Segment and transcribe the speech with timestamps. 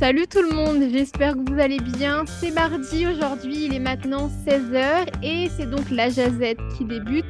[0.00, 2.24] Salut tout le monde, j'espère que vous allez bien.
[2.26, 7.24] C'est mardi aujourd'hui, il est maintenant 16h et c'est donc la jazette qui débute.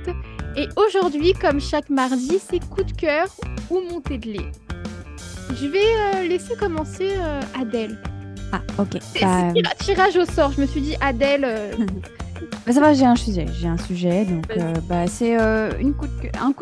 [0.56, 3.26] Et aujourd'hui, comme chaque mardi, c'est coup de cœur
[3.70, 4.52] ou montée de lait.
[5.54, 5.78] Je vais
[6.14, 7.96] euh, laisser commencer euh, Adèle.
[8.52, 8.98] Ah, ok.
[9.00, 11.44] C'est Bah, tira- tirage au sort, je me suis dit Adèle.
[11.44, 11.72] euh,
[12.66, 13.46] bah, ça va, j'ai un sujet.
[13.58, 14.26] J'ai un sujet.
[14.26, 14.44] Donc,
[14.88, 16.06] bah, c'est un coup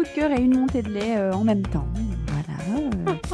[0.04, 1.88] de cœur et une montée de lait en même temps.
[2.28, 3.18] Voilà.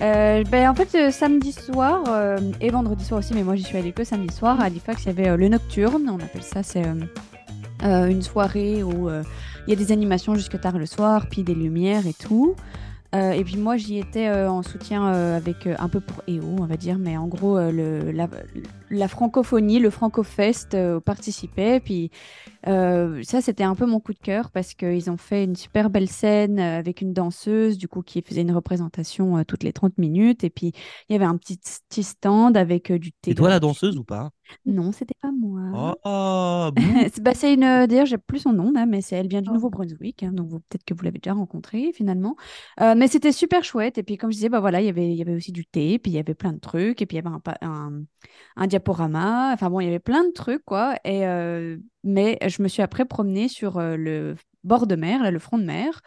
[0.00, 0.44] euh.
[0.50, 3.76] Ben, en fait, euh, samedi soir euh, et vendredi soir aussi, mais moi j'y suis
[3.76, 4.60] allée que samedi soir.
[4.60, 6.62] À Halifax, il y avait le Nocturne, on appelle ça.
[6.62, 6.84] C'est
[7.82, 12.06] une soirée où il y a des animations jusque tard le soir, puis des lumières
[12.06, 12.56] et tout.
[13.14, 16.44] Euh, et puis moi, j'y étais euh, en soutien euh, avec un peu pour EO,
[16.60, 18.28] on va dire, mais en gros, le, la,
[18.90, 21.80] la francophonie, le Francofest participait.
[21.80, 22.10] Puis
[22.64, 26.08] ça, c'était un peu mon coup de cœur parce qu'ils ont fait une super belle
[26.08, 30.44] scène avec une danseuse, du coup, qui faisait une représentation toutes les 30 minutes.
[30.44, 30.72] Et puis,
[31.08, 33.32] il y avait un petit, petit stand avec du thé.
[33.32, 34.30] Et toi, la danseuse ou pas?
[34.66, 35.96] Non, c'était pas moi.
[36.04, 36.70] Oh.
[37.12, 37.64] C'est bah, c'est une.
[37.64, 39.54] euh, D'ailleurs, j'ai plus son nom, là, mais c'est elle vient du Oh.
[39.54, 42.36] Nouveau-Brunswick, hein, donc vous- peut-être que vous l'avez déjà rencontrée finalement.
[42.80, 43.98] Euh, mais c'était super chouette.
[43.98, 45.66] Et puis, comme je disais, bah voilà, il y avait, il y avait aussi du
[45.66, 47.58] thé, puis il y avait plein de trucs, et puis il y avait un, pa-
[47.62, 48.02] un,
[48.56, 49.52] un diaporama.
[49.52, 50.94] Enfin bon, il y avait plein de trucs, quoi.
[51.04, 55.38] Et euh, mais je me suis après promenée sur le bord de mer, là, le
[55.38, 56.00] front de mer.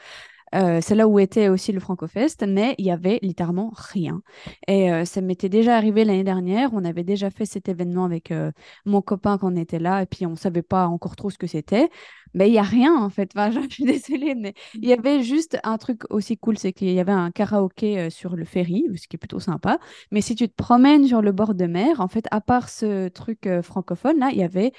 [0.54, 4.22] Euh, c'est là où était aussi le Francofest, mais il y avait littéralement rien.
[4.68, 6.70] Et euh, ça m'était déjà arrivé l'année dernière.
[6.74, 8.52] On avait déjà fait cet événement avec euh,
[8.86, 11.48] mon copain quand on était là, et puis on savait pas encore trop ce que
[11.48, 11.90] c'était.
[12.36, 13.32] Mais il y a rien en fait.
[13.36, 16.92] Enfin, je suis désolée, mais il y avait juste un truc aussi cool, c'est qu'il
[16.92, 19.80] y avait un karaoké sur le ferry, ce qui est plutôt sympa.
[20.12, 23.08] Mais si tu te promènes sur le bord de mer, en fait, à part ce
[23.10, 24.72] truc francophone là, il y avait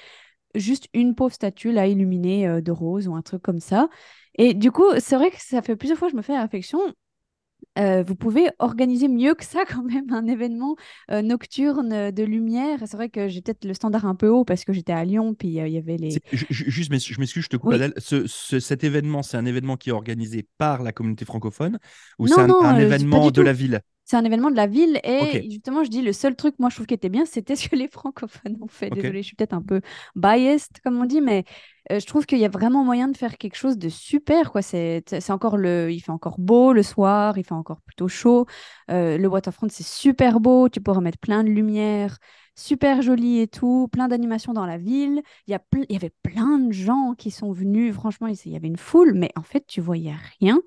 [0.53, 3.89] juste une pauvre statue là illuminée de rose ou un truc comme ça.
[4.37, 6.41] Et du coup, c'est vrai que ça fait plusieurs fois que je me fais la
[6.41, 6.79] réflexion.
[7.77, 10.75] euh, vous pouvez organiser mieux que ça quand même un événement
[11.11, 12.79] euh, nocturne euh, de lumière.
[12.85, 15.33] C'est vrai que j'ai peut-être le standard un peu haut parce que j'étais à Lyon,
[15.33, 16.17] puis euh, il y avait les...
[16.31, 17.75] Juste, mais je m'excuse, je te coupe, Oui.
[17.75, 17.93] Adèle.
[17.97, 21.79] Ce- ce- cet événement, c'est un événement qui est organisé par la communauté francophone
[22.19, 23.41] ou c'est un, événement de tout.
[23.41, 23.81] la ville?
[24.05, 26.75] C'est un événement de la ville et justement, je dis le seul truc, moi, je
[26.75, 28.91] trouve qui était bien, c'était ce que les francophones ont fait.
[28.91, 29.81] Désolée, je suis peut-être un peu
[30.15, 31.43] biased, comme on dit, mais
[31.91, 34.61] euh, je trouve qu'il y a vraiment moyen de faire quelque chose de super, quoi.
[34.61, 38.45] C'est, c'est encore le, il fait encore beau le soir, il fait encore plutôt chaud.
[38.91, 42.17] Euh, le waterfront, c'est super beau, tu pourras mettre plein de lumière,
[42.55, 45.21] super joli et tout, plein d'animations dans la ville.
[45.47, 48.55] Il y a il y avait plein de gens qui sont venus, franchement, il y
[48.55, 50.61] avait une foule, mais en fait, tu voyais rien.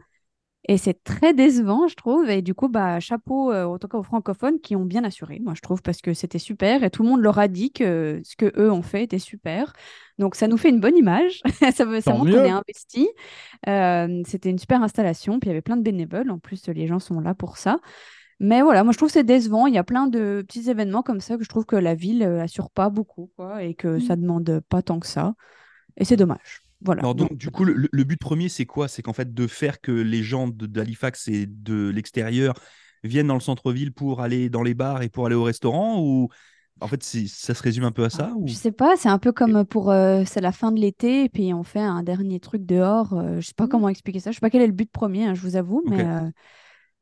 [0.70, 2.28] Et c'est très décevant, je trouve.
[2.28, 5.40] Et du coup, bah, chapeau, euh, en tout cas aux francophones qui ont bien assuré,
[5.42, 6.84] moi, je trouve, parce que c'était super.
[6.84, 9.72] Et tout le monde leur a dit que ce que eux ont fait était super.
[10.18, 11.40] Donc, ça nous fait une bonne image.
[11.74, 13.08] ça veut, ça Tant montre qu'on est investi.
[13.66, 15.40] Euh, c'était une super installation.
[15.40, 16.30] Puis il y avait plein de bénévoles.
[16.30, 17.78] En plus, les gens sont là pour ça.
[18.38, 19.66] Mais voilà, moi, je trouve que c'est décevant.
[19.66, 22.22] Il y a plein de petits événements comme ça que je trouve que la ville
[22.22, 25.34] euh, assure pas beaucoup, quoi, et que ça demande pas tant que ça.
[25.96, 26.67] Et c'est dommage.
[26.80, 27.02] Voilà.
[27.02, 28.88] Non, donc du coup, le, le but premier, c'est quoi?
[28.88, 32.54] C'est qu'en fait, de faire que les gens de- d'Halifax et de l'extérieur
[33.04, 36.28] viennent dans le centre-ville pour aller dans les bars et pour aller au restaurant ou
[36.80, 38.46] en fait, ça se résume un peu à ça ou...
[38.46, 41.28] Je sais pas, c'est un peu comme pour euh, c'est la fin de l'été et
[41.28, 43.12] puis on fait un dernier truc dehors.
[43.14, 43.70] euh, je sais pas Mhm.
[43.70, 44.30] comment expliquer ça.
[44.30, 46.28] Je sais pas quel est le but premier, hein, je vous avoue, mais euh,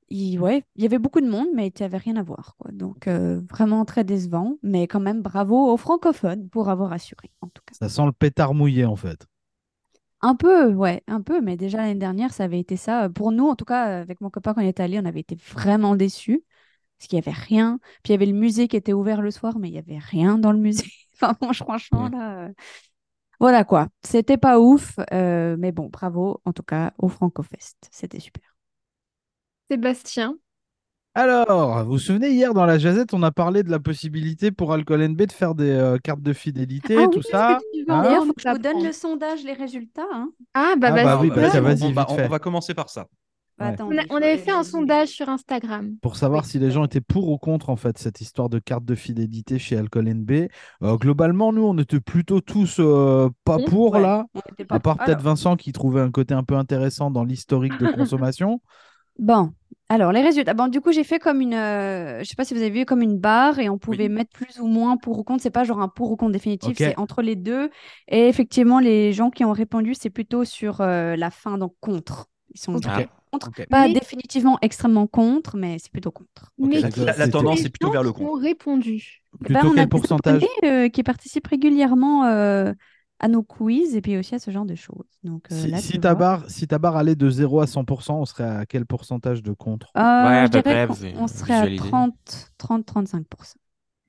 [0.08, 2.54] il, ouais, il y avait beaucoup de monde, mais il n'y avait rien à voir,
[2.58, 2.70] quoi.
[2.72, 7.48] Donc euh, vraiment très décevant, mais quand même bravo aux francophones pour avoir assuré, en
[7.48, 7.74] tout cas.
[7.78, 9.26] Ça sent le pétard mouillé, en fait.
[10.22, 13.08] Un peu, ouais, un peu, mais déjà l'année dernière, ça avait été ça.
[13.10, 15.20] Pour nous, en tout cas, euh, avec mon copain quand on est allé, on avait
[15.20, 16.42] été vraiment déçus
[16.98, 17.78] parce qu'il y avait rien.
[18.02, 19.98] Puis il y avait le musée qui était ouvert le soir, mais il y avait
[19.98, 20.90] rien dans le musée.
[21.20, 22.52] Enfin, bon, franchement, là, euh,
[23.40, 23.88] voilà quoi.
[24.04, 27.76] C'était pas ouf, euh, mais bon, bravo en tout cas au Francofest.
[27.92, 28.56] C'était super.
[29.70, 30.38] Sébastien.
[31.18, 34.74] Alors, vous vous souvenez, hier dans la Jazette, on a parlé de la possibilité pour
[34.74, 37.56] Alcool NB de faire des euh, cartes de fidélité, Ah tout oui, ça.
[37.56, 37.58] Hein
[38.02, 38.72] D'ailleurs, faut que je vous t'apprend.
[38.78, 40.02] donne le sondage, les résultats.
[40.12, 40.28] hein.
[40.52, 41.04] Ah, bah Ah, vas-y.
[41.04, 42.26] bah oui, bah, bah, ça, on- vas-y, on, va, vite fait.
[42.26, 43.06] on va commencer par ça.
[43.58, 43.68] Ouais.
[43.68, 45.96] Attendez, On, a- je on vais- avait fait un sondage sur Instagram.
[46.02, 46.50] Pour savoir Oui.
[46.50, 49.58] si les gens étaient pour ou contre en fait cette histoire de carte de fidélité
[49.58, 50.48] chez Alcool NB.
[50.82, 54.02] Euh, globalement, nous, on était plutôt tous euh, pas Contre, pour ouais.
[54.02, 57.10] là, On était pas à part peut-être Vincent qui trouvait un côté un peu intéressant
[57.10, 58.60] dans l'historique de consommation.
[59.18, 59.52] Bon,
[59.88, 60.54] alors les résultats.
[60.54, 62.84] Bon, du coup, j'ai fait comme une, euh, je sais pas si vous avez vu,
[62.84, 64.08] comme une barre et on pouvait Oui.
[64.08, 65.42] mettre plus ou moins pour ou contre.
[65.42, 67.70] C'est pas genre un pour ou contre définitif, c'est entre les deux.
[68.08, 72.26] Et effectivement, les gens qui ont répondu, c'est plutôt sur euh, la fin, donc contre.
[72.54, 72.72] Ils sont
[73.30, 73.48] contre.
[73.48, 73.66] ok.
[73.68, 76.52] Pas Mais- définitivement extrêmement contre, mais c'est plutôt contre.
[76.58, 78.42] Mais la- qui la- tendance les est plutôt gens vers le qui ont contre.
[78.42, 79.22] répondu?
[79.34, 80.42] Eh Plutôt ben, on quel pourcentage?
[80.64, 82.72] euh, qui participent régulièrement euh,
[83.18, 85.06] à nos quiz et puis aussi à ce genre de choses.
[85.24, 86.18] Donc, euh, Si, là, si ta vois.
[86.38, 89.52] barre, si ta barre allait de 0 à 100%, on serait à quel pourcentage de
[89.52, 89.88] contre?
[89.96, 91.88] Euh, à je dirais vous on serait à visualisez.
[91.88, 93.54] 30, 30-35%.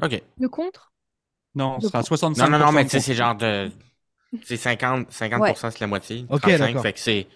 [0.04, 0.22] OK.
[0.40, 0.92] Le contre?
[1.56, 3.72] Non, on sera à pense- 65 Non, non, non, mais tu sais, c'est genre de.
[4.44, 5.72] C'est 50, 50% Ouais.
[5.72, 6.26] c'est la moitié.
[6.30, 6.82] Ok, 35, d'accord.
[6.84, 7.28] fait que c'est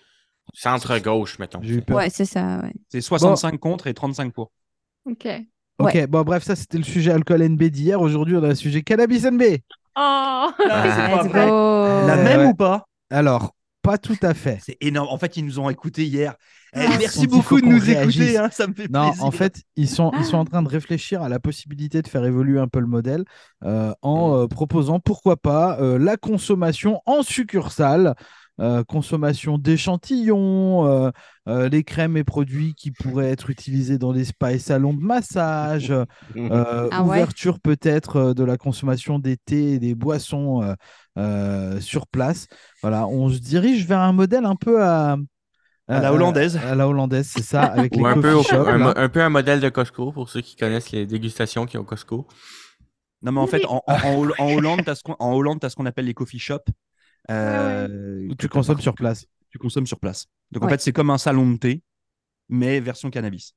[0.54, 1.62] centre-gauche, mettons.
[1.90, 2.74] Ouais, c'est ça, ouais.
[2.90, 4.52] C'est 65 contre et 35 pour.
[5.06, 5.28] Ok.
[5.80, 8.00] Ok, bon, bref, ça c'était le sujet alcool NB d'hier.
[8.02, 9.42] Aujourd'hui, on a le sujet cannabis NB.
[9.96, 12.04] Oh Ah.
[12.08, 12.46] La Ouais, même ouais.
[12.46, 12.86] ou pas?
[13.10, 14.60] Alors, pas tout à fait.
[14.66, 15.10] C'est énorme.
[15.10, 16.36] En fait, ils nous ont écoutés hier.
[16.76, 18.16] Eh, Ah, merci beaucoup de nous réagisse.
[18.22, 18.38] écouter.
[18.38, 19.26] hein, ça me fait Non, plaisir.
[19.26, 22.24] en fait, ils sont, ils sont en train de réfléchir à la possibilité de faire
[22.26, 23.26] évoluer un peu le modèle
[23.64, 28.16] euh, en euh, proposant, pourquoi pas, euh, la consommation en succursale,
[28.62, 31.10] euh, consommation d'échantillons, euh,
[31.48, 35.02] euh, les crèmes et produits qui pourraient être utilisés dans les spas et salons de
[35.02, 36.06] massage, euh,
[36.92, 37.08] Ah ouais.
[37.18, 40.74] ouverture peut-être de la consommation des thés et des boissons euh,
[41.18, 42.48] euh, sur place.
[42.82, 45.18] Voilà, on se dirige vers un modèle un peu à...
[45.88, 46.58] À la hollandaise.
[46.58, 49.60] À, la hollandaise, c'est ça, avec les Ou un coffee peu, un, peu un modèle
[49.60, 52.28] de Costco pour ceux qui connaissent les dégustations qui ont Costco.
[53.24, 55.86] Non, mais en fait, en, en- en Holl- en Hollande, tu as qu'on ce qu'on
[55.86, 56.72] appelle les coffee shops.
[57.30, 59.26] Euh, tu consommes sur place.
[59.50, 60.28] Tu consommes sur place.
[60.52, 61.82] Donc, en fait, c'est comme un salon de thé,
[62.50, 63.54] mais version cannabis.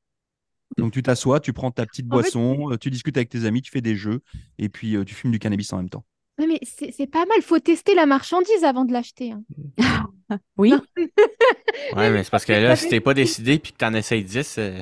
[0.77, 3.63] Donc, tu t'assois, tu prends ta petite En boisson, euh, tu discutes avec tes amis,
[3.63, 4.21] tu fais des jeux,
[4.59, 6.05] et puis euh, tu fumes du cannabis en même temps.
[6.39, 7.41] Non, mais c'est pas mal.
[7.43, 9.33] Faut tester la marchandise avant de l'acheter.
[9.33, 9.45] hein.
[10.57, 10.73] Oui.
[11.95, 14.57] Ouais, mais c'est parce que là, si t'es pas décidé puis que t'en essayes 10,
[14.59, 14.81] euh,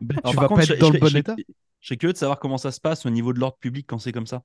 [0.00, 1.34] Ben, tu vas contre, pas je- être dans je- le bon je- état.
[1.80, 3.98] Je serais curieux de savoir comment ça se passe au niveau de l'ordre public quand
[3.98, 4.42] c'est comme ça.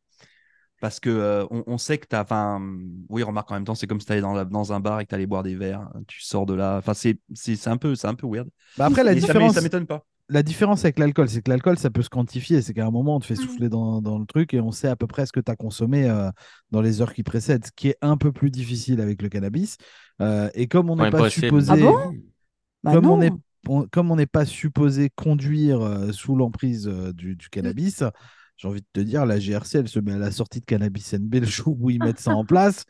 [0.81, 2.23] Parce que euh, on, on sait que tu as.
[2.23, 2.61] Enfin,
[3.09, 4.99] oui, remarque en même temps, c'est comme si tu allais dans, la- dans un bar
[4.99, 5.89] et que tu allais boire des verres.
[6.07, 6.77] Tu sors de là.
[6.79, 8.49] Enfin, c'est c'est- c'est un, peu- c'est un peu weird.
[8.77, 10.05] Bah après, la Et différence, ça m'étonne pas.
[10.29, 12.61] la différence avec l'alcool, c'est que l'alcool, ça peut se quantifier.
[12.61, 13.41] C'est qu'à un moment, on te fait Mhm.
[13.41, 15.55] souffler dans, dans le truc et on sait à peu près ce que tu as
[15.57, 16.29] consommé euh,
[16.71, 19.77] dans les heures qui précèdent, ce qui est un peu plus difficile avec le cannabis.
[20.21, 21.73] Euh, et comme on n'est pas supposé.
[21.73, 21.95] Ah bon?
[22.83, 23.17] Bah comme, non.
[23.17, 23.33] on est,
[23.67, 28.03] on- comme on n'est pas supposé conduire euh, sous l'emprise euh, du, du cannabis,
[28.61, 31.13] j'ai envie de te dire, la GRC, elle se met à la sortie de Cannabis
[31.13, 32.85] NB le jour où ils mettent ça en place.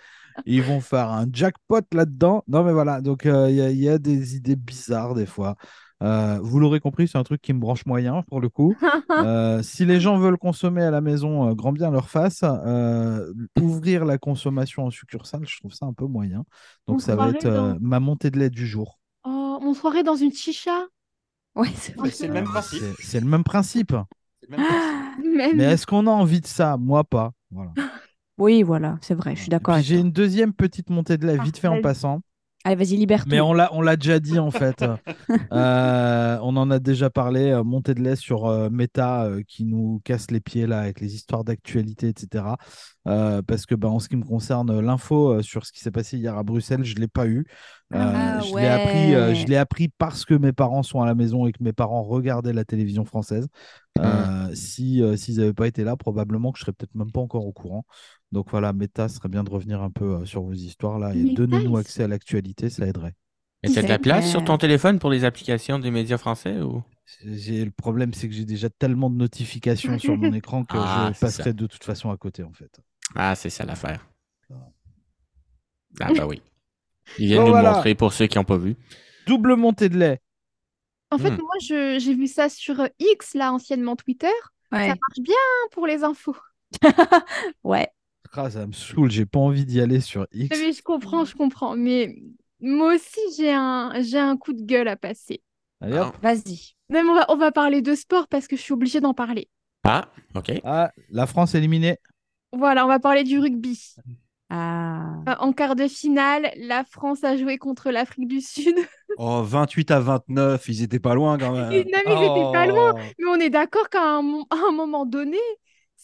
[0.46, 2.44] Ils vont faire un jackpot là-dedans.
[2.48, 5.26] Non, mais voilà, donc euh, il y, a- il y a des idées bizarres des
[5.26, 5.56] fois.
[6.04, 8.76] Euh, vous l'aurez compris, c'est un truc qui me branche moyen pour le coup.
[9.12, 12.40] Euh, si les gens veulent consommer à la maison, euh, grand bien leur face.
[12.44, 13.32] Euh,
[13.62, 16.46] ouvrir la consommation en succursale, je trouve ça un peu moyen.
[16.88, 19.00] Donc On ça va être euh, dans- ma montée de lait du jour.
[19.24, 20.88] Oh, on soirait dans une chicha?
[21.56, 22.08] Ouais, c'est vrai.
[22.08, 22.84] Mais c'est le même principe.
[23.04, 23.94] C'est le même principe.
[24.50, 24.60] Même.
[25.38, 25.58] Même.
[25.58, 26.78] Mais est-ce qu'on a envie de ça?
[26.78, 27.32] Moi, pas.
[27.52, 27.74] Voilà.
[28.38, 31.44] Oui, voilà, c'est vrai, je suis d'accord J'ai une deuxième petite montée de lait Ah,
[31.44, 32.22] vite fait en passant.
[32.64, 34.84] Allez, vas-y, libère Mais on l'a, on l'a déjà dit en fait.
[35.54, 37.52] Euh, on en a déjà parlé.
[37.52, 41.02] euh, montée de lait sur euh, Meta euh, qui nous casse les pieds là avec
[41.02, 42.58] les histoires d'actualité, etc.
[43.08, 45.92] Euh, parce que bah, en ce qui me concerne, l'info euh, sur ce qui s'est
[45.92, 47.46] passé hier à Bruxelles, je l'ai pas eu.
[47.94, 49.46] Euh, Ah je l'ai appris, euh, je ouais.
[49.48, 52.54] l'ai appris parce que mes parents sont à la maison et que mes parents regardaient
[52.54, 53.48] la télévision française.
[54.00, 57.20] Euh, si euh, s'ils n'avaient pas été là, probablement que je serais peut-être même pas
[57.20, 57.86] encore au courant.
[58.32, 61.14] Donc voilà, Meta, ce serait bien de revenir un peu euh, sur vos histoires là
[61.14, 63.14] et donnez-nous accès à l'actualité, ça aiderait.
[63.64, 66.82] mais t'as de la place sur ton téléphone pour les applications des médias français ou?
[67.26, 71.12] J'ai le problème, c'est que j'ai déjà tellement de notifications sur mon écran que Ah,
[71.14, 71.54] je passerai ça.
[71.54, 72.80] de toute façon à côté en fait.
[73.16, 74.08] Ah, c'est ça l'affaire.
[76.00, 76.42] Ah, bah oui.
[77.20, 78.78] Ils viennent Bon, nous le montrer pour ceux qui n'ont pas vu.
[79.28, 80.22] Double montée de lait.
[81.10, 81.42] En fait, Hmm.
[81.42, 84.32] moi, je- j'ai vu ça sur euh, X, là, anciennement Twitter.
[84.72, 84.88] Ouais.
[84.88, 85.36] Ça marche bien
[85.74, 86.38] pour les infos.
[87.66, 87.90] Ouais.
[88.34, 90.58] Ah, ça me saoule, j'ai pas envie d'y aller sur X.
[90.58, 91.76] Mais je comprends, je comprends.
[91.76, 92.16] Mais
[92.62, 95.42] moi aussi, j'ai un, j'ai un coup de gueule à passer.
[95.82, 96.16] Allez, hop.
[96.22, 96.76] Vas-y.
[96.90, 99.14] Non, mais on va, on va parler de sport parce que je suis obligée d'en
[99.14, 99.50] parler.
[99.84, 100.52] Ah, ok.
[100.64, 101.98] Ah, la France éliminée.
[102.54, 103.96] Voilà, on va parler du rugby.
[104.50, 105.16] Ah.
[105.28, 108.76] Euh, en quart de finale, la France a joué contre l'Afrique du Sud.
[109.18, 111.70] Oh, 28 à 29, ils étaient pas loin quand même.
[111.70, 112.94] non, mais ils étaient pas loin.
[112.96, 113.00] Oh.
[113.20, 115.38] Mais on est d'accord qu'à un moment donné,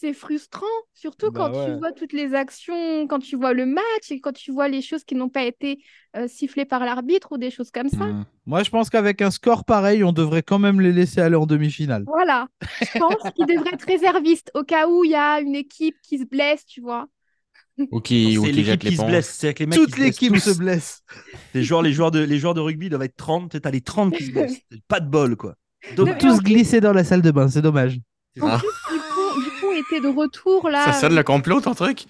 [0.00, 1.66] c'est frustrant, surtout Bah quand ouais.
[1.66, 4.80] tu vois toutes les actions, quand tu vois le match et quand tu vois les
[4.80, 5.82] choses qui n'ont pas été
[6.16, 8.06] euh, sifflées par l'arbitre ou des choses comme ça.
[8.06, 8.24] Hmm.
[8.46, 11.46] Moi, je pense qu'avec un score pareil, on devrait quand même les laisser aller en
[11.46, 12.04] demi-finale.
[12.06, 12.46] Voilà,
[12.80, 16.18] je pense qu'ils devraient être réservistes au cas où il y a une équipe qui
[16.18, 17.08] se blesse, tu vois.
[17.90, 19.28] Ou qui, ou C'est qui l'équipe qui se blesse.
[19.28, 21.02] C'est que les mecs Toute se blessent l'équipe se blesse.
[21.54, 23.60] Les joueurs, les, joueurs de, les joueurs de rugby doivent être 30.
[23.60, 24.60] T'as les 30 qui se blessent.
[24.88, 25.54] Pas de bol, quoi.
[25.96, 28.00] Donc tous glisser dans la salle de bain, c'est dommage.
[28.40, 28.60] En Ah.
[29.78, 30.86] Était de retour là.
[30.86, 32.06] Ça sonne le complot, ton truc?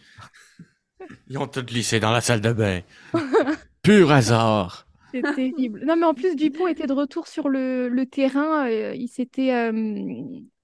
[1.28, 2.80] Ils ont tous glissé dans la salle de bain.
[3.82, 4.86] Pur hasard.
[5.12, 5.80] C'est terrible.
[5.86, 8.66] Non, mais en plus, Dupont était de retour sur le, le terrain.
[8.68, 9.72] euh, il s'était, euh,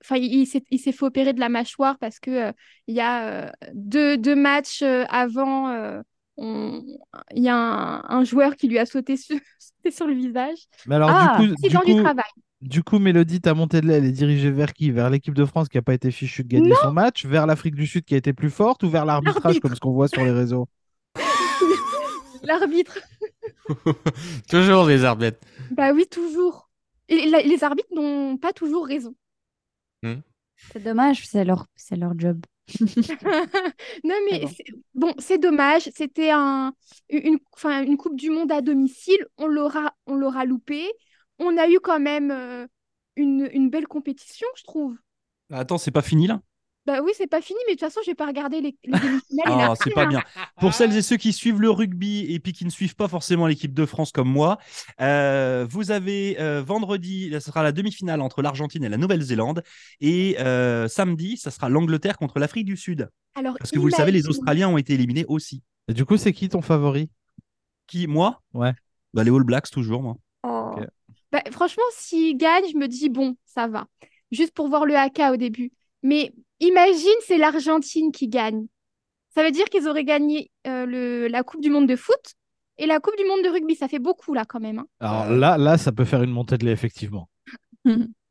[0.02, 2.52] enfin, il, il s'est, il s'est fait opérer de la mâchoire parce que euh,
[2.86, 6.02] il y a euh, deux, deux matchs euh, avant, euh,
[6.36, 6.84] on-
[7.34, 10.58] il y a un, un joueur qui lui a sauté sur, sauté sur le visage.
[10.86, 12.24] Mais alors, Ah, du coup, du Accident du coup, travail.
[12.64, 14.90] Du coup, Mélodie, ta montée de lait, elle est dirigée vers qui?
[14.90, 17.24] Vers l'équipe de France qui n'a pas été fichue de gagner son match?
[17.26, 18.82] Vers l'Afrique du Sud qui a été plus forte?
[18.82, 20.66] Ou vers l'arbitrage comme ce qu'on voit sur les réseaux?
[22.42, 22.98] L'arbitre.
[24.48, 25.38] Toujours les arbitres.
[25.70, 26.68] Bah oui, toujours.
[27.08, 29.14] Et la- les arbitres n'ont pas toujours raison.
[30.72, 32.40] C'est dommage, c'est leur, c'est leur job.
[34.04, 34.48] Non, mais bon.
[34.48, 35.90] c'est- bon, c'est dommage.
[35.94, 36.72] C'était un,
[37.10, 37.38] une,
[37.86, 39.26] une Coupe du Monde à domicile.
[39.38, 40.86] On l'aura, on l'aura loupé.
[41.38, 42.66] On a eu quand même euh,
[43.16, 44.96] une, une belle compétition, je trouve.
[45.52, 46.40] Attends, c'est pas fini là?
[46.86, 48.92] Bah oui, c'est pas fini, mais de toute façon, je vais pas regarder les, les
[49.00, 50.22] demi-finales Ah, c'est pas bien.
[50.60, 53.46] Pour celles et ceux qui suivent le rugby et puis qui ne suivent pas forcément
[53.46, 54.58] l'équipe de France comme moi,
[55.00, 59.62] euh, vous avez euh, vendredi, ce sera la demi-finale entre l'Argentine et la Nouvelle-Zélande.
[60.02, 63.08] Et euh, samedi, ça sera l'Angleterre contre l'Afrique du Sud.
[63.34, 65.62] Alors, Parce que vous le savez, les Australiens ont été éliminés aussi.
[65.88, 67.08] Et du coup, c'est qui ton favori?
[67.86, 68.42] Qui Moi?
[68.52, 68.72] Ouais.
[69.14, 70.16] bah, Les All Blacks, toujours, moi.
[71.34, 73.88] Bah, franchement, s'ils gagnent, je me dis, bon, ça va.
[74.30, 75.72] Juste pour voir le haka au début.
[76.04, 78.66] Mais imagine, c'est l'Argentine qui gagne.
[79.34, 82.34] Ça veut dire qu'ils auraient gagné euh, le, la Coupe du Monde de foot
[82.78, 83.76] et la Coupe du Monde de rugby.
[83.76, 84.78] Ça fait beaucoup, là, quand même.
[84.78, 84.86] hein.
[85.00, 87.28] Alors là, là, ça peut faire une montée de lait, effectivement.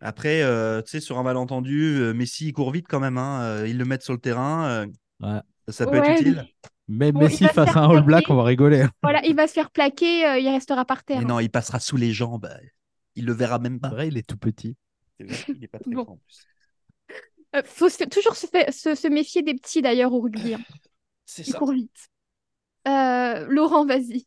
[0.00, 3.18] Après, euh, tu sais, sur un malentendu, euh, Messi il court vite quand même.
[3.18, 4.66] hein, euh, ils le mettent sur le terrain.
[4.68, 4.86] euh,
[5.20, 5.40] Ouais.
[5.68, 6.46] Ça peut Ouais, être utile.
[6.88, 8.82] Mais Bon, Messi va se face à un All Black, on va rigoler.
[8.82, 8.90] hein.
[9.02, 11.20] Voilà, il va se faire plaquer, euh, il restera par terre.
[11.20, 12.48] Mais non, il passera sous les jambes.
[13.16, 13.88] Il le verra même C'est pas.
[13.88, 14.76] vrai, il est tout petit.
[15.20, 16.02] Vrai, Il est pas très Bon.
[16.02, 16.46] grand en plus.
[17.56, 20.54] Euh, faut se- toujours se, fait- se- se méfier des petits, d'ailleurs, au rugby.
[20.54, 20.60] hein.
[21.24, 21.58] C'est Ils ça.
[21.58, 22.08] courent vite.
[22.88, 24.26] Euh, Laurent, vas-y.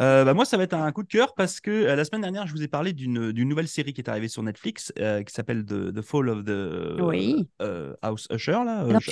[0.00, 2.22] Euh, bah, moi, ça va être un coup de cœur parce que euh, la semaine
[2.22, 5.22] dernière, je vous ai parlé d'une d'une nouvelle série qui est arrivée sur Netflix euh,
[5.22, 7.48] qui s'appelle The, The Fall of the Oui.
[7.62, 9.10] euh, House Usher, là, euh, House.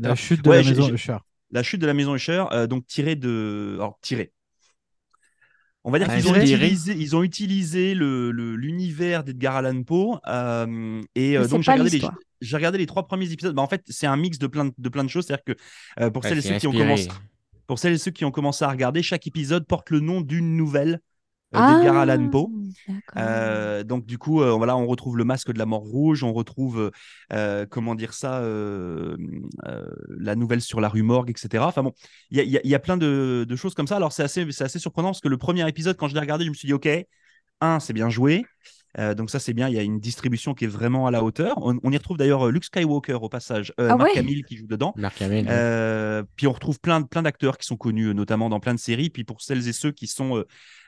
[0.00, 1.16] La chute de Ouais, la maison Usher.
[1.50, 3.74] La chute de la maison Usher, euh, donc tirée de.
[3.76, 4.32] Alors, tirée.
[5.84, 9.82] On va dire Ah, qu'ils ont utilisé, ils ont utilisé le- le- l'univers d'Edgar Allan
[9.84, 10.18] Poe.
[10.26, 11.90] euh, et euh, donc, j'ai regardé,
[12.42, 13.54] les, regardé trois premiers épisodes.
[13.54, 15.26] Bah, en fait, c'est un mix de plein de, de plein de choses.
[15.26, 15.56] C'est-à-dire que
[16.00, 17.08] euh, pour, Ouais, celles et ceux qui ont commencé,
[17.66, 20.56] pour celles et ceux qui ont commencé à regarder, chaque épisode porte le nom d'une
[20.56, 21.00] nouvelle
[21.52, 22.50] Ah, d'Edgar Allan Poe.
[23.18, 26.32] Euh, donc du coup, euh, voilà, on retrouve le masque de la mort rouge, on
[26.32, 26.92] retrouve,
[27.32, 29.16] euh, comment dire ça, euh,
[29.66, 31.66] euh, la nouvelle sur la rue Morgue, etc.
[31.68, 31.92] Enfin bon,
[32.30, 33.96] il y a, il y a- il y a plein de, de choses comme ça.
[33.96, 36.44] Alors c'est assez, c'est assez surprenant parce que le premier épisode, quand je l'ai regardé,
[36.44, 36.88] je me suis dit, ok,
[37.60, 38.46] un, c'est bien joué.
[38.98, 41.22] Euh, donc ça c'est bien, il y a une distribution qui est vraiment à la
[41.22, 41.54] hauteur.
[41.58, 44.44] On, on y retrouve d'ailleurs euh, Luke Skywalker au passage, euh, Ah Mark ouais Hamill
[44.44, 44.92] qui joue dedans.
[44.96, 45.46] Marc Hamill.
[45.48, 48.80] Euh, puis on retrouve plein, de- plein d'acteurs qui sont connus, notamment dans plein de
[48.80, 49.10] séries.
[49.10, 50.46] Puis pour celles et ceux qui sont euh,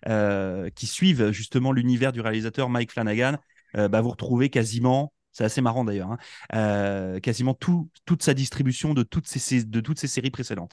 [0.09, 3.37] euh, qui suivent justement l'univers du réalisateur Mike Flanagan,
[3.76, 6.19] euh, bah, vous retrouvez quasiment, c'est assez marrant d'ailleurs, hein,
[6.55, 10.73] euh, quasiment tout, toute sa distribution de toutes ces, ces- de toutes ces séries précédentes.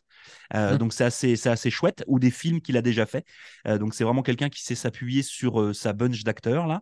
[0.56, 0.78] Euh, Mhm.
[0.80, 3.24] Donc c'est assez, c'est assez chouette, ou des films qu'il a déjà fait.
[3.68, 6.82] Euh, donc c'est vraiment quelqu'un qui sait s'appuyer sur euh, sa bunch d'acteurs là.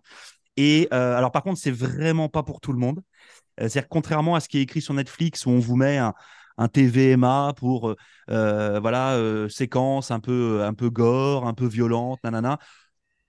[0.57, 2.99] Et euh, alors par contre, c'est vraiment pas pour tout le monde.
[3.61, 6.13] Euh, C'est-à-dire contrairement à ce qui est écrit sur Netflix où on vous met un,
[6.57, 7.95] un TVMA pour euh,
[8.31, 12.59] euh, voilà euh, séquence un peu un peu gore, un peu violente, nanana.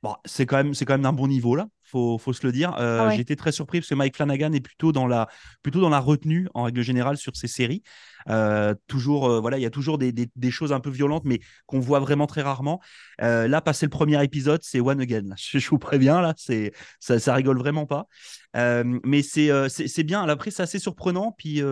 [0.03, 1.67] Bon, c'est quand même c'est quand même d'un bon niveau là.
[1.83, 2.75] Faut, faut se le dire.
[2.79, 3.21] Euh, Ah ouais.
[3.21, 5.29] Été très surpris parce que Mike Flanagan est plutôt dans la
[5.63, 7.83] plutôt dans la retenue en règle générale sur ses séries.
[8.29, 11.25] Euh, toujours euh, voilà, il y a toujours des, des, des choses un peu violentes
[11.25, 12.81] mais qu'on voit vraiment très rarement.
[13.23, 15.25] Euh, là, passé le premier épisode, c'est one again.
[15.37, 18.07] Je, je vous préviens là, c'est ça, ça rigole vraiment pas.
[18.55, 20.23] Mais c'est c'est bien.
[20.27, 21.33] Après, c'est assez surprenant.
[21.37, 21.63] Puis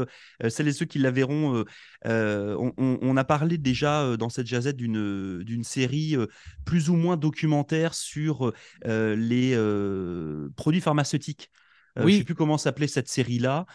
[0.49, 1.64] celles et ceux qui la verront,
[2.04, 6.16] on, on- on a parlé déjà dans cette jazette d'une série
[6.64, 8.52] plus ou moins documentaire sur
[8.87, 11.50] euh, les euh, produits pharmaceutiques.
[11.99, 12.12] Euh, Oui.
[12.14, 13.66] Je sais plus comment s'appelait cette série-là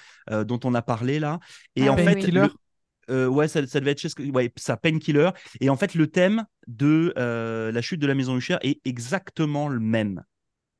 [0.46, 1.40] dont on a parlé là.
[1.76, 2.14] Et Ah en oui, fait, oui.
[2.22, 2.54] Painkiller le-
[3.10, 5.30] euh, ouais, ça, ça devait être chez ouais, ça Painkiller.
[5.62, 9.68] Et en fait, le thème de euh, la chute de la maison Usher est exactement
[9.70, 10.24] le même.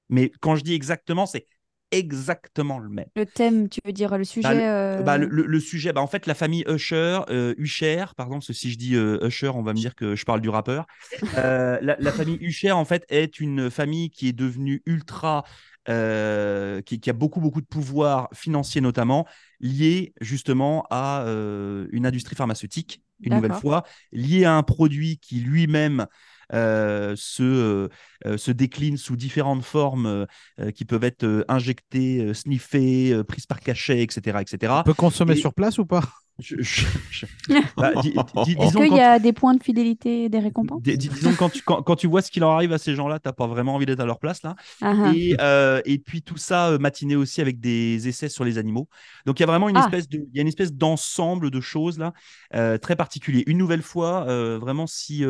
[0.10, 1.46] Mais quand je dis exactement, c'est
[1.92, 3.08] exactement le même.
[3.16, 6.02] Le thème, tu veux dire le sujet le- euh, Bah, le, le- le sujet, bah,
[6.02, 9.50] en fait, la famille Usher, euh, Usher, pardon, parce que si je dis euh, Usher,
[9.50, 10.86] on va me dire que je parle du rappeur.
[11.34, 15.44] La, la famille Usher, en fait, est une famille qui est devenue ultra,
[15.90, 19.26] euh, qui, qui a beaucoup, beaucoup de pouvoir financier notamment,
[19.60, 25.40] lié justement à euh, une industrie pharmaceutique, une nouvelle fois, lié à un produit qui
[25.42, 26.06] lui-même
[26.54, 27.90] euh, se,
[28.26, 30.26] euh, se décline sous différentes formes
[30.60, 34.42] euh, qui peuvent être euh, injectées, euh, sniffées, euh, prises par cachet, etc.
[34.42, 34.74] etc.
[34.80, 36.04] On peut consommer Et- sur place ou pas?
[36.40, 37.26] Je- je- je-
[37.78, 38.14] Bah, dis-
[38.46, 41.38] dis- Est-ce qu'il y a des points de fidélité des récompenses Dis- dis- disons que
[41.38, 43.48] quand tu, quand, quand tu vois ce qui leur arrive à ces gens-là, t'as pas
[43.48, 44.56] vraiment envie d'être à leur place là.
[44.82, 45.12] Ah, ah.
[45.16, 48.88] Et, euh, et puis tout ça euh, matiné aussi avec des essais sur les animaux.
[49.26, 49.82] Donc il y a vraiment une Ah.
[49.82, 52.14] espèce de, il y a une espèce d'ensemble de choses là
[52.56, 53.44] euh, très particulier.
[53.48, 55.24] Une nouvelle fois, euh, vraiment si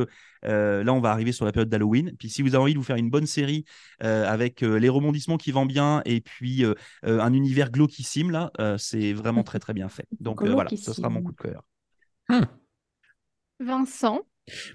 [0.46, 2.14] euh, là on va arriver sur la période d'Halloween.
[2.18, 3.66] Puis si vous avez envie de vous faire une bonne série
[4.04, 6.74] euh, avec euh, les rebondissements qui vont bien et puis euh,
[7.06, 10.08] euh, un univers glauquissime là, euh, c'est vraiment très très bien fait.
[10.20, 11.64] Donc euh, voilà, ce sera mon coup de cœur.
[13.60, 14.26] Vincent?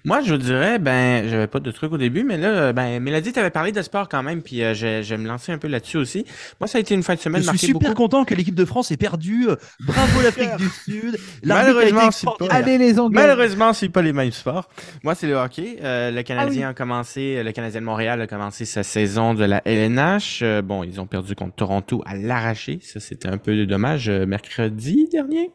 [0.03, 2.99] Moi, je vous dirais, ben, j'avais pas de truc au début, mais là, euh, ben,
[3.01, 5.57] Mélodie, t'avais parlé de sport quand même, puis euh, je, je vais me lancer un
[5.57, 6.25] peu là-dessus aussi.
[6.59, 8.03] Moi, ça a été une fin de Je semaine suis marquée super beaucoup.
[8.03, 9.47] content que l'équipe de France ait perdu.
[9.49, 11.17] Euh, Bravo l'Afrique du Sud.
[11.43, 12.45] Malheureusement, c'est pas-.
[12.49, 14.69] Allez les Anglais Malheureusement, c'est pas les mêmes sports.
[15.03, 15.77] Moi, c'est le hockey.
[15.83, 19.43] Euh, Ah le Canadien a commencé, le Canadien de Montréal a commencé sa saison de
[19.45, 20.39] la LNH.
[20.41, 22.79] Euh, bon, ils ont perdu contre Toronto à l'arraché.
[22.81, 25.51] Ça, c'était un peu dommage euh, mercredi dernier.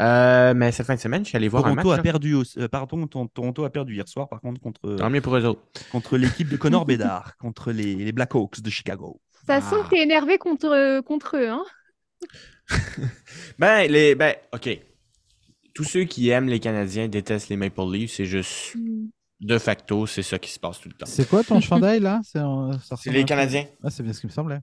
[0.00, 1.94] Euh, mais cette fin de semaine, je suis allé voir un Toronto match.
[1.94, 2.02] a là.
[2.02, 5.36] perdu, aussi- euh, pardon, Toronto a perdu hier soir, par contre, contre, Tant mieux pour
[5.36, 5.62] eux autres.
[5.92, 9.20] contre l'équipe de Connor Bedard, contre les, les Blackhawks de Chicago.
[9.46, 9.84] Ça sent Ah.
[9.84, 11.48] que t'es énervé contre, contre eux.
[11.48, 11.64] Hein
[13.58, 14.80] Ben, les, ben, ok.
[15.74, 18.12] Tous ceux qui aiment les Canadiens détestent les Maple Leafs.
[18.14, 18.76] C'est juste
[19.40, 21.06] de facto, c'est ça qui se passe tout le temps.
[21.06, 22.20] C'est quoi ton chandail là?
[22.24, 22.40] C'est
[23.10, 23.66] les un Canadiens.
[23.82, 24.60] Ah, c'est bien ce qui me semblait.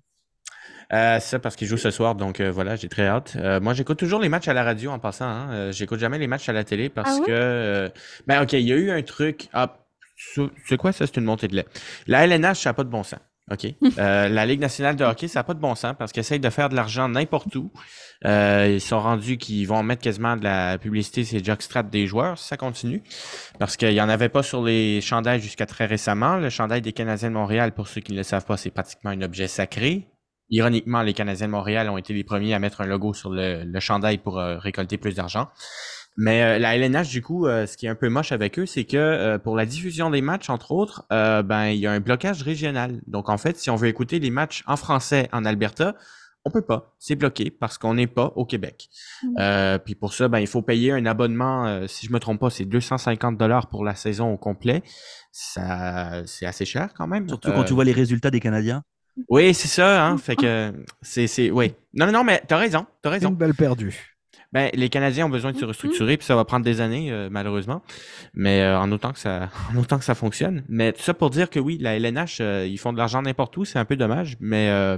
[0.94, 3.34] Euh, c'est ça parce qu'ils jouent ce soir, donc euh, voilà, j'ai très hâte.
[3.38, 5.26] Euh, moi, j'écoute toujours les matchs à la radio en passant.
[5.26, 5.48] Hein.
[5.52, 7.26] Euh, j'écoute jamais les matchs à la télé parce Ah ouais?
[7.28, 7.90] que, euh,
[8.28, 9.48] ben ok, il y a eu un truc.
[9.54, 9.78] Ah,
[10.18, 11.08] c'est c'est quoi ça?
[11.08, 11.66] C'est une montée de lait.
[12.08, 13.20] La LNH, ça n'a pas de bon sens.
[13.52, 13.68] Ok?
[13.98, 16.40] Euh, la Ligue nationale de hockey, ça n'a pas de bon sens parce qu'ils essayent
[16.40, 17.72] de faire de l'argent n'importe où.
[18.26, 22.06] Euh, ils sont rendus qu'ils vont mettre quasiment de la publicité sur les jockstraps des
[22.08, 23.02] joueurs si ça continue.
[23.60, 26.38] Parce qu'il n'y en avait pas sur les chandails jusqu'à très récemment.
[26.38, 29.12] Le chandail des Canadiens de Montréal, pour ceux qui ne le savent pas, c'est pratiquement
[29.12, 30.08] un objet sacré.
[30.52, 33.64] Ironiquement, les Canadiens de Montréal ont été les premiers à mettre un logo sur le,
[33.64, 35.48] le chandail pour euh, récolter plus d'argent.
[36.18, 38.66] Mais euh, la LNH, du coup, euh, ce qui est un peu moche avec eux,
[38.66, 41.92] c'est que euh, pour la diffusion des matchs, entre autres, euh, ben il y a
[41.94, 43.02] un blocage régional.
[43.08, 45.96] Donc en fait, si on veut écouter les matchs en français en Alberta,
[46.44, 46.96] on peut pas.
[47.00, 48.90] C'est bloqué parce qu'on n'est pas au Québec.
[49.24, 49.28] Mm.
[49.40, 51.66] Euh, puis pour ça, ben il faut payer un abonnement.
[51.68, 54.84] euh, si je me trompe pas, c'est 250 dollars pour la saison au complet.
[55.32, 57.30] Ça, c'est assez cher quand même.
[57.30, 58.84] Surtout quand tu vois les résultats des Canadiens.
[59.30, 60.06] Oui, c'est ça.
[60.08, 61.74] Hein, fait que c'est, c'est, oui.
[61.94, 62.86] Non, non, non, mais t'as raison.
[63.02, 63.30] T'as raison.
[63.30, 64.12] Une balle perdue.
[64.54, 67.30] Ben, les Canadiens ont besoin de se restructurer, puis ça va prendre des années, euh,
[67.32, 67.82] malheureusement.
[68.34, 70.64] Mais euh, en autant que ça, en autant que ça fonctionne.
[70.68, 73.56] Mais tout ça pour dire que oui, la LNH, euh, ils font de l'argent n'importe
[73.56, 74.36] où, c'est un peu dommage.
[74.42, 74.98] Mais euh,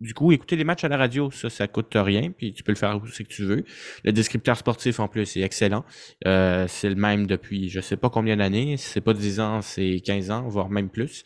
[0.00, 2.72] du coup, écouter les matchs à la radio, ça, ça coûte rien, puis tu peux
[2.72, 3.64] le faire où c'est que tu veux.
[4.04, 5.84] Le descripteur sportif en plus est excellent.
[6.26, 8.76] Euh, c'est le même depuis je sais pas combien d'années.
[8.76, 11.24] C'est pas 10 ans, c'est 15 ans, voire même plus.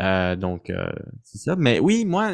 [0.00, 0.90] Euh, donc euh,
[1.22, 1.56] c'est ça.
[1.56, 2.32] Mais oui, moi,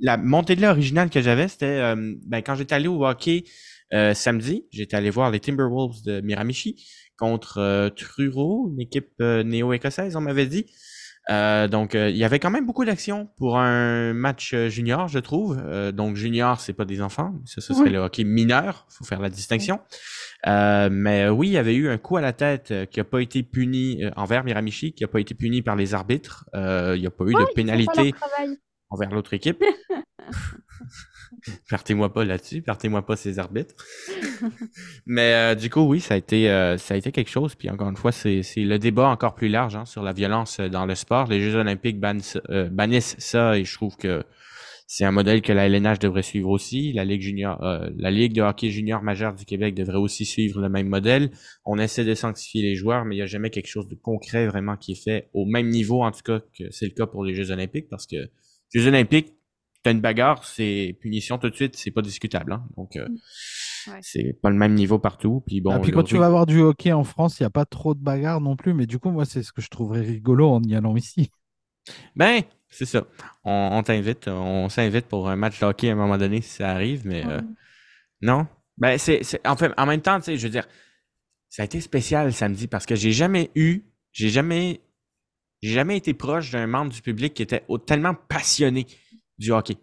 [0.00, 3.44] la montée de lait originale que j'avais, c'était euh, ben, quand j'étais allé au hockey
[3.92, 6.76] euh, samedi, j'étais allé voir les Timberwolves de Miramichi
[7.16, 10.66] contre euh, Truro, une équipe néo-écossaise, on m'avait dit.
[11.28, 15.08] Euh, donc, euh, il y avait quand même beaucoup d'action pour un match euh, junior,
[15.08, 15.60] je trouve.
[15.60, 17.90] Euh, donc, junior, c'est pas des enfants, ça, ce serait Oui.
[17.90, 18.86] le hockey mineur.
[18.88, 19.80] faut faire la distinction.
[20.46, 23.04] Euh, mais euh, oui, il y avait eu un coup à la tête qui a
[23.04, 26.44] pas été puni euh, envers Miramichi, qui a pas été puni par les arbitres.
[26.54, 28.14] Euh, il n'y a pas eu de pénalité
[28.90, 29.62] envers l'autre équipe.
[31.70, 33.74] Partez-moi pas là-dessus, partez-moi pas ces arbitres.
[35.06, 37.54] Mais euh, du coup, oui, ça a été euh, ça a été quelque chose.
[37.54, 40.68] Puis encore une fois, c'est le débat encore plus large hein, sur la violence euh,
[40.68, 41.26] dans le sport.
[41.26, 44.24] Les Jeux Olympiques bannissent, euh, bannissent ça et je trouve que
[44.88, 46.92] c'est un modèle que la LNH devrait suivre aussi.
[46.92, 47.60] La Ligue junior,
[47.96, 51.32] la Ligue de hockey junior majeur du Québec devrait aussi suivre le même modèle.
[51.64, 54.46] On essaie de sanctifier les joueurs, mais il n'y a jamais quelque chose de concret
[54.46, 57.24] vraiment qui est fait au même niveau, en tout cas, que c'est le cas pour
[57.24, 58.30] les Jeux Olympiques, parce que
[58.72, 59.35] Jeux Olympiques,
[59.86, 62.52] t'as une bagarre, c'est punition tout de suite, c'est pas discutable.
[62.52, 62.64] Hein?
[62.76, 63.06] Donc, euh,
[63.88, 63.98] Ouais.
[64.02, 65.44] c'est pas le même niveau partout.
[65.46, 67.50] Puis bon, Ah, puis quand tu vas voir du hockey en France, il n'y a
[67.50, 68.74] pas trop de bagarres non plus.
[68.74, 71.30] Mais du coup, moi, c'est ce que je trouverais rigolo en y allant ici.
[72.16, 73.04] Ben, c'est ça.
[73.44, 76.50] On, on t'invite, on s'invite pour un match de hockey à un moment donné si
[76.50, 77.40] ça arrive, mais euh,
[78.22, 78.48] non.
[78.76, 80.66] Ben, c'est, c'est, en fait, en même temps, tu sais, je veux dire,
[81.48, 84.80] ça a été spécial samedi parce que j'ai jamais eu, j'ai jamais,
[85.62, 88.88] j'ai jamais été proche d'un membre du public qui était tellement passionné
[89.38, 89.76] du hockey.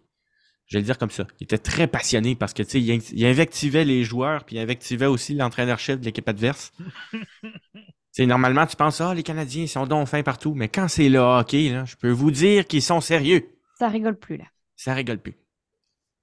[0.68, 1.28] Je vais le dire comme ça.
[1.40, 4.56] Il était très passionné parce que, tu sais, il, in- il invectivait les joueurs puis
[4.56, 6.72] il invectivait aussi l'entraîneur-chef de l'équipe adverse.
[8.12, 10.54] C'est normalement, tu penses, ah, les Canadiens, ils sont donc fins partout.
[10.54, 13.50] Mais quand c'est le hockey, là, je peux vous dire qu'ils sont sérieux.
[13.80, 14.44] Ça rigole plus là.
[14.76, 15.34] Ça rigole plus.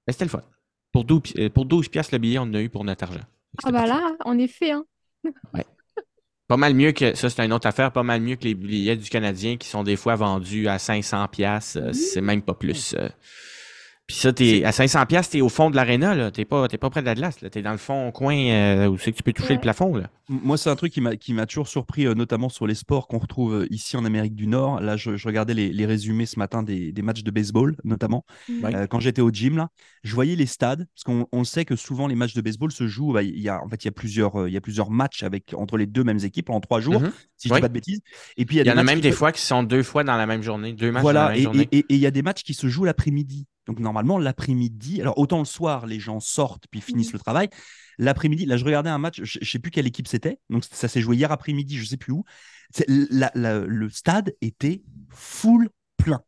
[0.06, 0.42] Mais c'était le fun.
[0.92, 3.02] Pour 12, pi- euh, pour 12 piastres le billet, on en a eu pour notre
[3.04, 3.24] argent.
[3.64, 4.70] Ah bah là, en effet.
[4.70, 4.84] Hein.
[6.50, 8.96] Pas mal mieux que, ça c'est une autre affaire, pas mal mieux que les billets
[8.96, 11.78] du Canadien qui sont des fois vendus à 500 piastres.
[11.80, 12.96] euh, C'est même pas plus.
[12.98, 13.08] euh.
[14.10, 16.32] Puis ça, t'es à 500 pièces, t'es au fond de l'aréna, là.
[16.32, 17.48] T'es pas, t'es pas près de la glace, là.
[17.48, 19.54] T'es dans le fond, coin, euh, où c'est que tu peux toucher Ouais.
[19.54, 20.10] le plafond, là.
[20.28, 23.06] Moi, c'est un truc qui m'a qui m'a toujours surpris, euh, notamment sur les sports
[23.06, 24.80] qu'on retrouve euh, ici en Amérique du Nord.
[24.80, 28.24] Là, je, je regardais les, les résumés ce matin des, des matchs de baseball, notamment.
[28.62, 28.74] Ouais.
[28.74, 29.68] Euh, quand j'étais au gym, là,
[30.02, 32.88] je voyais les stades, parce qu'on on sait que souvent les matchs de baseball se
[32.88, 33.12] jouent.
[33.12, 34.90] bah, Il y a, en fait, il y a plusieurs, euh, il y a plusieurs
[34.90, 37.12] matchs avec entre les deux mêmes équipes en trois jours, Mhm.
[37.36, 37.58] si je Ouais.
[37.60, 38.00] dis pas de bêtises.
[38.36, 40.16] Et puis il y en a même qui des fois qui sont deux fois dans
[40.16, 41.68] la même journée, deux matchs dans la Voilà, même et journée.
[41.70, 43.46] et il y a des matchs qui se jouent l'après-midi.
[43.66, 47.14] Donc normalement, l'après-midi, alors autant le soir, les gens sortent puis finissent Mhm.
[47.14, 47.48] le travail.
[47.98, 50.38] L'après-midi, là, je regardais un match, je, je sais plus quelle équipe c'était.
[50.48, 52.24] Donc ça s'est joué hier après-midi, je sais plus où.
[52.72, 56.20] C'est- la- la- le stade était full plein.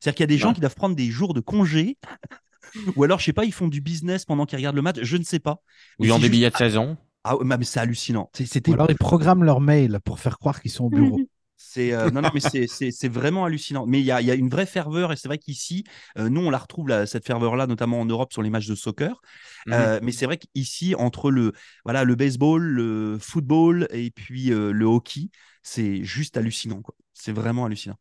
[0.00, 1.96] C'est-à-dire qu'il y a des gens qui doivent prendre des jours de congé.
[2.96, 5.16] Ou alors, je sais pas, ils font du business pendant qu'ils regardent le match, je
[5.16, 5.60] ne sais pas.
[5.98, 6.96] Ou ils ont des juste- billets de saison.
[7.22, 8.28] Ah, ouais, mais c'est hallucinant.
[8.34, 11.20] C'est- C'était Ou alors ils programment leur mail pour faire croire qu'ils sont au bureau.
[11.66, 13.86] C'est euh, non, non, mais c'est- vraiment hallucinant.
[13.86, 15.84] Mais il y a, il y a une vraie ferveur et c'est vrai qu'ici,
[16.18, 18.74] euh, nous, on la retrouve là, cette ferveur-là, notamment en Europe sur les matchs de
[18.74, 19.20] soccer.
[19.66, 19.72] Mhm.
[19.72, 21.52] Euh, mais c'est vrai qu'ici, entre le
[21.84, 25.30] voilà le baseball, le football et puis euh, le hockey,
[25.62, 26.82] c'est juste hallucinant.
[27.12, 27.96] C'est vraiment hallucinant.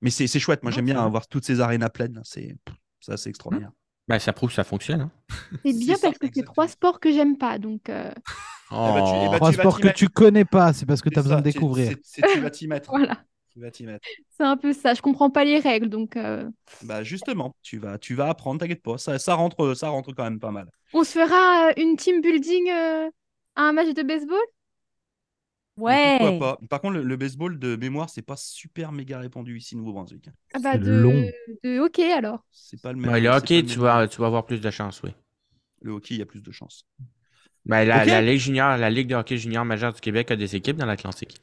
[0.00, 0.62] Mais c'est chouette.
[0.62, 2.20] Moi, j'aime bien avoir toutes ces arénas pleines.
[2.24, 2.56] C'est
[3.00, 3.72] ça, c'est extraordinaire.
[4.06, 5.02] Ben, ça prouve que ça fonctionne.
[5.02, 5.10] Hein.
[5.64, 7.58] C'est bien ça, parce que c'est trois sports que j'aime pas.
[7.58, 8.10] Donc, euh,
[8.70, 8.74] Oh.
[8.94, 9.98] bah, tu- eh bah, Trois tu vas sports t'y que mettre.
[9.98, 11.92] tu connais pas, c'est parce que tu as besoin de découvrir.
[12.02, 12.90] c'est- Tu vas t'y mettre.
[12.90, 14.06] voilà, Tu vas t'y mettre.
[14.36, 14.94] c'est un peu ça.
[14.94, 15.88] Je comprends pas les règles.
[15.88, 16.48] Donc, euh,
[16.82, 18.60] Bah justement, tu vas, tu vas apprendre.
[18.60, 18.98] T'inquiète pas.
[18.98, 20.68] Ça, ça rentre, ça rentre quand même pas mal.
[20.92, 23.08] on se fera euh, une team building euh,
[23.56, 24.38] à un match de baseball?
[25.76, 26.18] Ouais.
[26.18, 29.76] Pourquoi pas Par contre, le, le baseball de mémoire, c'est pas super méga répandu ici
[29.76, 30.28] au Nouveau-Brunswick.
[30.52, 30.90] Ah bah de...
[30.90, 31.24] long.
[31.62, 32.44] de hockey alors.
[32.50, 33.12] C'est pas le même.
[33.12, 35.10] Ouais, le hockey, tu vas, tu vas avoir plus de chance, oui.
[35.82, 36.84] Le hockey, il y a plus de chance.
[37.68, 40.76] Ben, la, Ligue junior, la Ligue de hockey junior majeure du Québec a des équipes
[40.76, 41.36] dans l'Atlantique.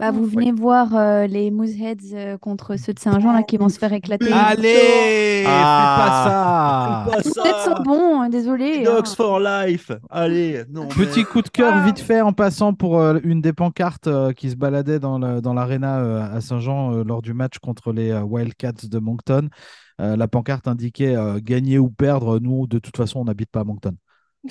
[0.00, 3.68] Bah, vous venez voir euh, les Mooseheads euh, contre ceux de Saint-Jean là qui vont
[3.68, 4.32] se faire éclater.
[4.32, 7.04] Allez, Ah.
[7.04, 7.32] fais pas ça.
[7.34, 8.84] Pas Peut-être sont bons, hein, désolé.
[8.86, 8.94] hein.
[8.94, 9.90] Dogs for life.
[10.08, 10.86] Allez, non.
[10.86, 11.84] Petit mais- coup de cœur Ah.
[11.84, 15.40] vite fait en passant pour euh, une des pancartes euh, qui se baladait dans le-
[15.40, 19.48] dans l'aréna euh, à Saint-Jean euh, lors du match contre les euh, Wildcats de Moncton.
[20.00, 22.38] Euh, la pancarte indiquait euh, gagner ou perdre.
[22.38, 23.96] Nous, de toute façon, on n'habite pas à Moncton.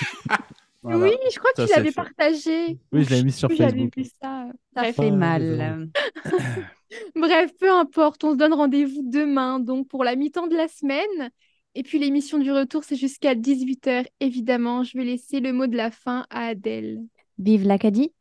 [0.82, 0.98] Voilà.
[0.98, 2.78] Oui, je crois que Ça, tu l'avais partagé.
[2.92, 3.96] Oui, je l'avais mis sur Facebook.
[3.96, 4.46] vu ça.
[4.74, 4.96] Ça Bref.
[4.96, 5.90] fait mal.
[7.16, 11.30] Bref, peu importe, on se donne rendez-vous demain, donc pour la mi-temps de la semaine.
[11.74, 14.84] Et puis l'émission du retour, c'est jusqu'à 18h, évidemment.
[14.84, 17.02] Je vais laisser le mot de la fin à Adèle.
[17.38, 18.12] Vive l'Acadie.